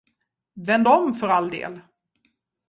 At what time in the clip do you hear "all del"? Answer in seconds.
1.27-1.79